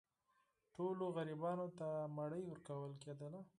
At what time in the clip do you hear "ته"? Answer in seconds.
1.77-1.87